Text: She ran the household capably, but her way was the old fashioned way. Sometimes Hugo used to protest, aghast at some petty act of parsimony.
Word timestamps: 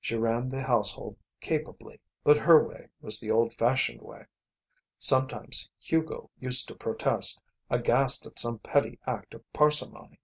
She 0.00 0.14
ran 0.14 0.48
the 0.48 0.62
household 0.62 1.18
capably, 1.42 2.00
but 2.24 2.38
her 2.38 2.66
way 2.66 2.88
was 3.02 3.20
the 3.20 3.30
old 3.30 3.52
fashioned 3.56 4.00
way. 4.00 4.24
Sometimes 4.98 5.68
Hugo 5.78 6.30
used 6.40 6.68
to 6.68 6.74
protest, 6.74 7.42
aghast 7.68 8.26
at 8.26 8.38
some 8.38 8.60
petty 8.60 8.98
act 9.06 9.34
of 9.34 9.44
parsimony. 9.52 10.20